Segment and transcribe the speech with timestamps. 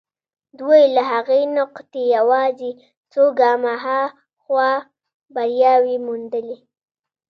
[0.59, 2.71] دوی له هغې نقطې يوازې
[3.11, 4.71] څو ګامه هاخوا
[5.35, 6.57] برياوې موندلې.